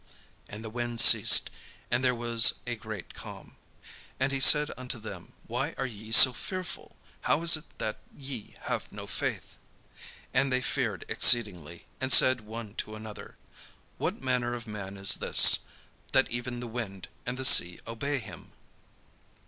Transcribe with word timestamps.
And 0.49 0.63
the 0.63 0.71
wind 0.71 0.99
ceased, 0.99 1.51
and 1.91 2.03
there 2.03 2.15
was 2.15 2.55
a 2.65 2.75
great 2.75 3.13
calm. 3.13 3.55
And 4.19 4.31
he 4.31 4.39
said 4.39 4.71
unto 4.75 4.97
them: 4.97 5.33
"Why 5.45 5.75
are 5.77 5.85
ye 5.85 6.11
so 6.11 6.33
fearful? 6.33 6.95
How 7.21 7.43
is 7.43 7.55
it 7.55 7.65
that 7.77 7.99
ye 8.11 8.55
have 8.61 8.91
no 8.91 9.05
faith?" 9.05 9.59
And 10.33 10.51
they 10.51 10.59
feared 10.59 11.05
exceedingly, 11.07 11.85
and 11.99 12.11
said 12.11 12.41
one 12.41 12.73
to 12.77 12.95
another: 12.95 13.35
"What 13.99 14.19
manner 14.23 14.55
of 14.55 14.65
man 14.65 14.97
is 14.97 15.13
this, 15.21 15.59
that 16.13 16.31
even 16.31 16.61
the 16.61 16.67
wind 16.67 17.07
and 17.27 17.37
the 17.37 17.45
sea 17.45 17.79
obey 17.85 18.17
him?" 18.17 18.53